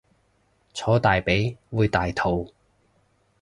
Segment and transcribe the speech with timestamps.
[0.73, 2.51] 坐大髀會大肚